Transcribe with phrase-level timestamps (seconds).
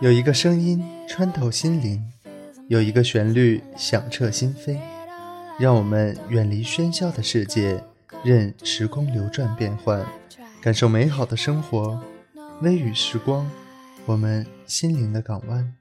[0.00, 2.04] 有一个声音穿透心灵，
[2.68, 4.78] 有一个旋律响彻心扉，
[5.58, 7.82] 让我们远离喧嚣的世界，
[8.22, 10.04] 任时光流转变换，
[10.60, 12.02] 感受美好的生活。
[12.62, 13.50] 微雨时光，
[14.04, 15.74] 我们心灵的港湾，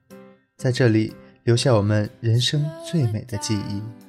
[0.58, 4.05] 在这里留下我们人生最美的记忆。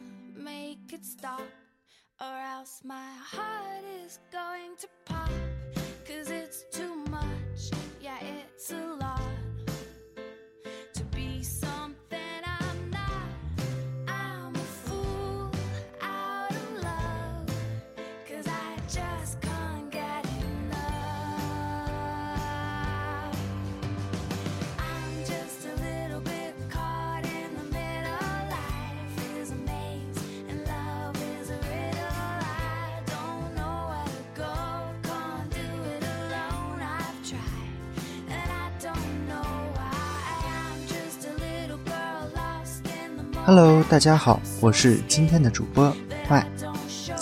[43.45, 45.95] Hello，大家好，我是今天的主播
[46.29, 46.45] 麦。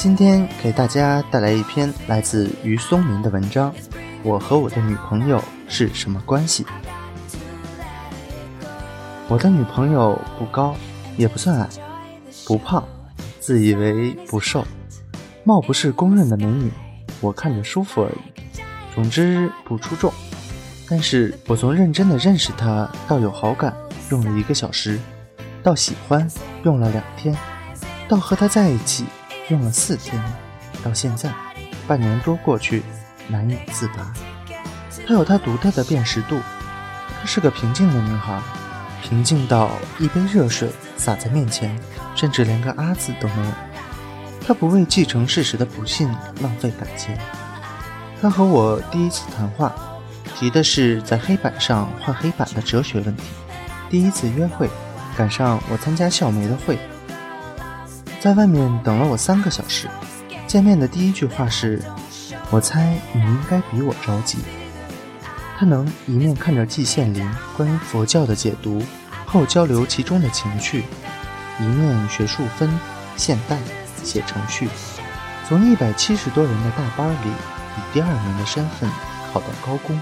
[0.04, 3.74] 今天给大家带来一篇来自于松明的文章。
[4.22, 6.66] 我和我的女朋友是什么关系？
[9.28, 10.76] 我的女朋友不高，
[11.16, 11.66] 也不算矮，
[12.46, 12.84] 不胖，
[13.40, 14.62] 自以为不瘦，
[15.42, 16.70] 貌不是公认的美女，
[17.22, 18.60] 我看着舒服而已。
[18.94, 20.12] 总之不出众，
[20.86, 23.74] 但是我从认真的认识她到有好感，
[24.10, 25.00] 用了一个小时。
[25.62, 26.30] 到喜欢
[26.62, 27.34] 用了两天，
[28.06, 29.06] 到和她在一起
[29.48, 30.22] 用了四天，
[30.82, 31.32] 到现在
[31.86, 32.82] 半年多过去，
[33.28, 34.12] 难以自拔。
[35.06, 36.40] 她有她独特的辨识度，
[37.20, 38.40] 她是个平静的女孩，
[39.02, 41.78] 平静到一杯热水洒在面前，
[42.14, 43.52] 甚至连个啊字都没有。
[44.46, 46.08] 她不为继承事实的不幸
[46.40, 47.16] 浪费感情。
[48.20, 49.74] 她和我第一次谈话，
[50.36, 53.24] 提的是在黑板上画黑板的哲学问题。
[53.90, 54.68] 第一次约会。
[55.16, 56.76] 赶上我参加校媒的会，
[58.24, 59.86] 在外面等了我三个小时。
[60.46, 61.84] 见面的第一句话是
[62.48, 64.38] ：“我猜你应该比我着急。”
[65.58, 68.82] 他能一面看着季羡林关于佛教的解读
[69.26, 70.84] 后交流其中的情趣，
[71.60, 72.70] 一面学术分
[73.14, 73.58] 现代
[74.02, 74.70] 写程序，
[75.46, 78.90] 从一百七十多人的大班里以第二名的身份
[79.34, 80.00] 考到高工。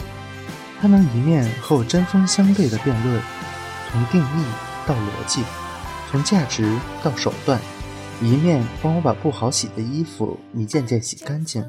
[0.80, 3.20] 他能一面和我针锋相对的辩论，
[3.90, 4.44] 从定义。
[4.84, 5.42] 到逻辑，
[6.10, 7.56] 从价值到手段，
[8.22, 11.68] 一面帮我把不好洗的衣服一件件洗干净，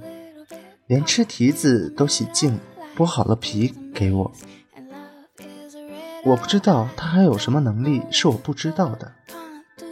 [0.86, 2.59] 连吃提子都洗净，
[2.96, 4.31] 剥好了皮给我。
[6.24, 9.12] 我不知道他还有什么能力是我不知道的。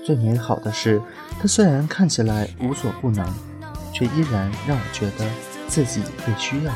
[0.05, 1.01] 最美好的是，
[1.39, 3.27] 他虽然看起来无所不能，
[3.91, 5.27] 却依然让我觉得
[5.67, 6.73] 自己被需要。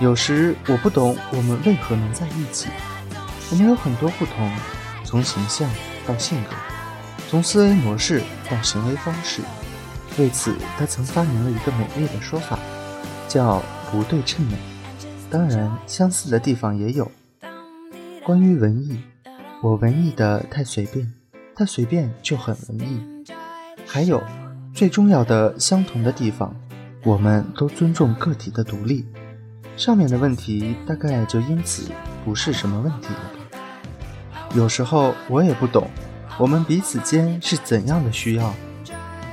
[0.00, 2.68] 有时我不懂我们为何能在一起，
[3.50, 4.50] 我们有很多不同。
[5.04, 5.68] 从形象
[6.06, 6.50] 到性格，
[7.28, 8.22] 从思维模式
[8.60, 9.40] 行为方式，
[10.18, 12.58] 为此他曾发明了一个美丽的说法，
[13.28, 14.56] 叫不对称美。
[15.30, 17.10] 当然，相似的地方也有。
[18.24, 19.00] 关于文艺，
[19.62, 21.12] 我文艺的太随便，
[21.54, 23.24] 太随便就很文艺。
[23.86, 24.22] 还有
[24.74, 26.54] 最重要的相同的地方，
[27.04, 29.06] 我们都尊重个体的独立。
[29.76, 31.90] 上面的问题大概就因此
[32.24, 34.48] 不是什么问题了吧。
[34.54, 35.88] 有时候我也不懂，
[36.38, 38.52] 我们彼此间是怎样的需要。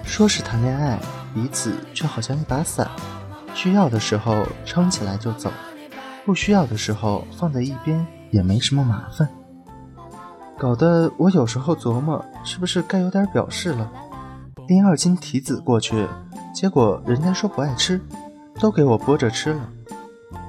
[0.04, 1.00] 说是谈恋爱，
[1.34, 2.90] 彼此却好像一把伞，
[3.54, 5.52] 需要的时候撑起来就走，
[6.26, 9.30] 不需要的时候放在一边也没什么麻烦。
[10.58, 13.90] 搞得我有时候琢磨，是不是该有点表示了？
[14.68, 16.08] 拎二斤提子过去，
[16.54, 18.02] 结果人家说不爱吃，
[18.60, 19.70] 都给我剥着吃了。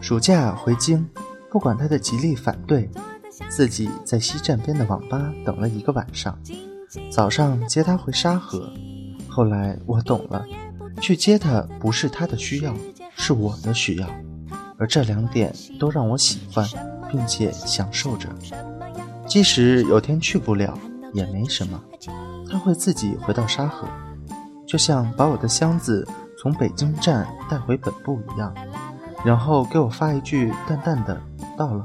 [0.00, 1.08] 暑假回京，
[1.50, 2.90] 不管他的极力反对。
[3.48, 6.38] 自己在西站边的网吧等了一个晚上，
[7.10, 8.70] 早上接他回沙河。
[9.28, 10.44] 后来我懂了，
[11.00, 12.74] 去接他不是他的需要，
[13.16, 14.08] 是我的需要，
[14.76, 16.66] 而这两点都让我喜欢，
[17.10, 18.28] 并且享受着。
[19.26, 20.76] 即使有天去不了，
[21.12, 21.80] 也没什么，
[22.50, 23.86] 他会自己回到沙河，
[24.66, 28.52] 就像把我的箱子从北京站带回本部一样，
[29.24, 31.20] 然后给我发一句淡淡的
[31.56, 31.84] “到了”。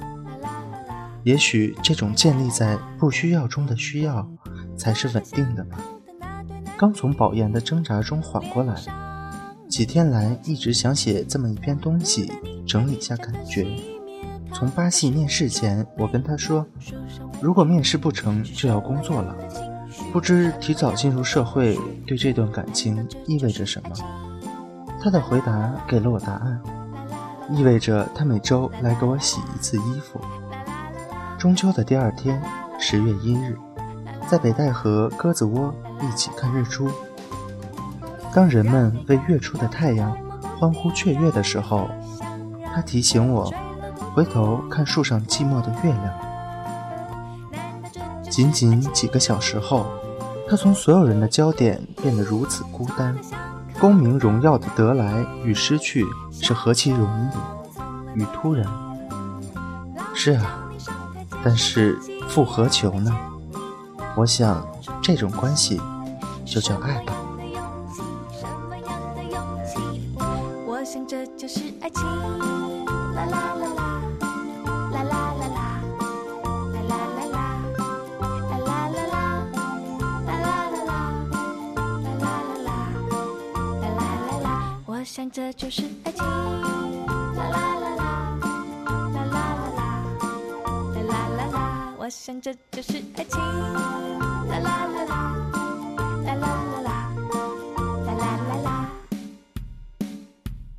[1.26, 4.30] 也许这种建立在不需要中的需要，
[4.78, 5.78] 才是稳定的吧。
[6.78, 8.76] 刚从保研的挣扎中缓过来，
[9.68, 12.32] 几天来一直想写这么一篇东西，
[12.68, 13.66] 整理下感觉。
[14.54, 16.64] 从巴西面试前，我跟他说，
[17.42, 19.36] 如果面试不成就要工作了。
[20.14, 21.76] 不知提早进入社会
[22.06, 23.90] 对这段感情意味着什么？
[25.02, 26.62] 他的回答给了我答案。
[27.50, 30.20] 意味着他每周来给我洗一次衣服。
[31.46, 32.42] 中秋的第二天，
[32.80, 33.56] 十月一日，
[34.28, 35.72] 在北戴河鸽子窝
[36.02, 36.90] 一起看日出。
[38.34, 40.18] 当人们为月初的太阳
[40.58, 41.88] 欢呼雀跃的时候，
[42.74, 43.54] 他提醒我
[44.16, 46.12] 回头看树上寂寞的月亮。
[48.24, 49.86] 仅仅几个小时后，
[50.50, 53.16] 他从所有人的焦点变得如此孤单。
[53.80, 57.08] 功名荣耀的得来与失去是何其容
[58.16, 58.66] 易与突然。
[60.16, 60.65] 是啊，
[61.48, 61.96] 但是
[62.28, 63.16] 复何求呢？
[64.16, 64.66] 我想，
[65.00, 65.80] 这种关系
[66.44, 67.14] 就叫爱吧。
[70.66, 72.04] 我想这就是爱情。
[73.14, 73.92] 啦啦啦啦。
[85.08, 88.05] 想这就是爱情，啦啦，啦
[92.06, 95.42] 我想这就是爱情，啦啦啦啦，
[96.24, 97.10] 啦啦啦啦，
[98.06, 98.92] 啦啦啦啦。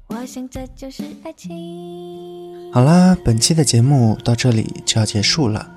[0.07, 2.71] 我想这就是爱情。
[2.73, 5.69] 好啦，本期的节目到这里就要结束了。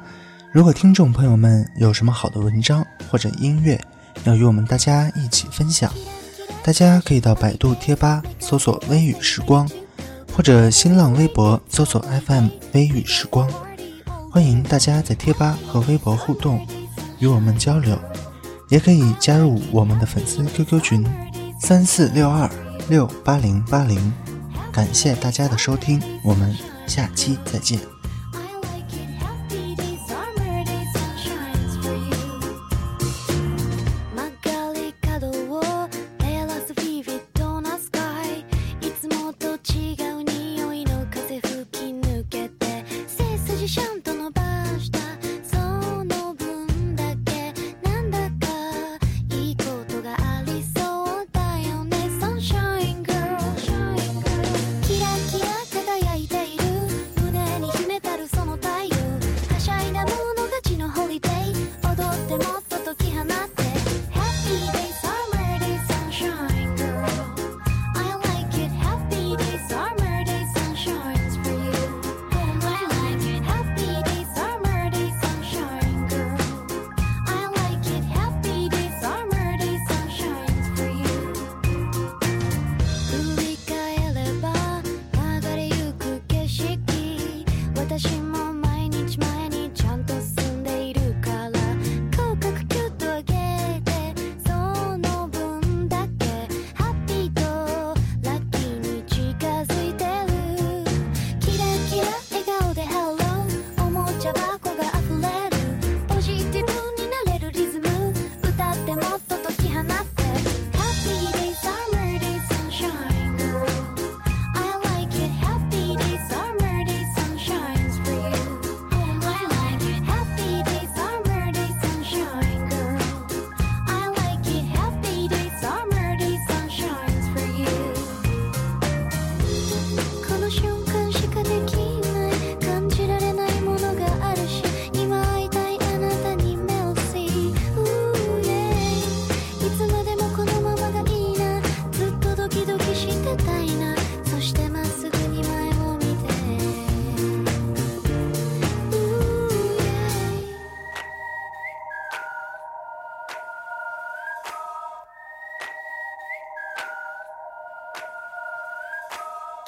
[0.51, 3.81] 如果听众朋友们有什么好的文章或者音乐，
[4.25, 5.91] 要与我们大家一起分享。
[6.61, 9.67] 大家可以到百度贴吧搜索“微雨时光”，
[10.31, 13.51] 或者新浪微博搜索 “FM 微雨时光”。
[14.31, 16.65] 欢迎大家在贴吧和微博互动，
[17.19, 17.97] 与我们交流。
[18.69, 21.05] 也可以加入我们的粉丝 QQ 群：
[21.59, 22.47] 三四六二
[22.87, 24.13] 六八零八零。
[24.71, 26.55] 感谢大家的收听，我们
[26.85, 27.98] 下期再见。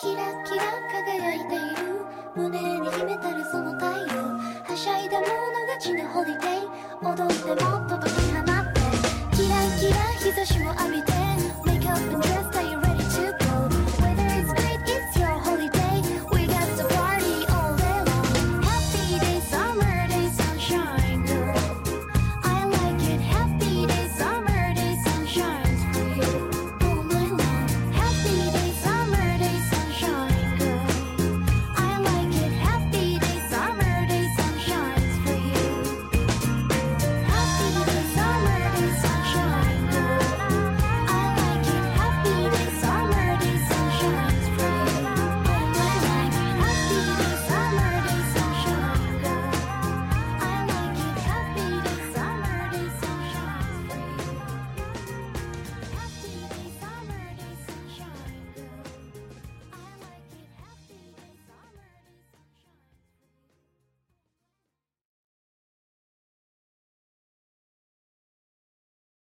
[0.02, 0.64] キラキラ
[1.06, 2.02] 輝いている
[2.36, 4.34] 胸に秘めたるその太陽。
[4.64, 5.28] はしゃいだ者
[5.68, 6.66] 勝ちのホリデー。
[7.04, 8.82] 踊ってもっと解き放って。
[9.38, 11.12] キラキラ日差しを浴びて。
[11.68, 12.31] Wake up